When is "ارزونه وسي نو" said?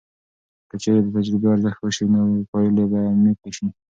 1.51-2.19